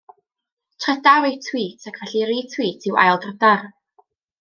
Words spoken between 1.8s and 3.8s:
ac felly retweet yw aildrydar.